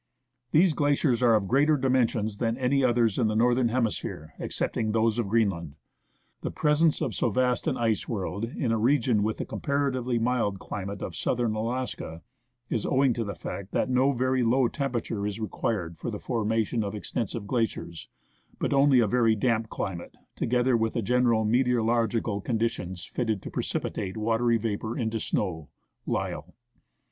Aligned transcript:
These 0.49 0.73
glaciers 0.73 1.21
are 1.21 1.35
of 1.35 1.47
greater 1.47 1.77
dimensions 1.77 2.37
than 2.37 2.57
any 2.57 2.83
others 2.83 3.19
in 3.19 3.27
the 3.27 3.35
northern 3.35 3.69
hemisphere 3.69 4.33
excepting 4.39 4.93
those 4.93 5.19
of 5.19 5.27
Greenland. 5.29 5.75
The 6.41 6.49
presence 6.49 7.01
of 7.01 7.13
so 7.13 7.29
vast 7.29 7.67
an 7.67 7.77
ice 7.77 8.07
world 8.09 8.43
in 8.43 8.71
a 8.71 8.79
region 8.79 9.21
with 9.21 9.37
the 9.37 9.45
comparatively 9.45 10.17
mild 10.17 10.57
climate 10.57 11.03
of 11.03 11.15
southern 11.15 11.53
Alaska 11.53 12.23
is 12.67 12.83
owing 12.83 13.13
to 13.13 13.23
the 13.23 13.35
fact 13.35 13.73
that 13.73 13.91
no 13.91 14.11
very 14.11 14.41
low 14.41 14.67
temperature 14.67 15.27
is 15.27 15.39
required 15.39 15.99
for 15.99 16.09
the 16.09 16.17
formation 16.17 16.83
of 16.83 16.95
extensive 16.95 17.45
glaciers, 17.45 18.09
but 18.57 18.73
only 18.73 19.01
a 19.01 19.07
very 19.07 19.35
damp 19.35 19.69
climate, 19.69 20.15
together 20.35 20.75
with 20.75 20.93
the 20.95 21.03
general 21.03 21.45
meteoro 21.45 21.85
logical 21.85 22.41
conditions 22.41 23.05
fitted 23.05 23.39
to 23.43 23.51
precipitate 23.51 24.17
watery 24.17 24.57
vapour 24.57 24.97
into 24.97 25.19
snow 25.19 25.69
(Lyell). 26.07 26.55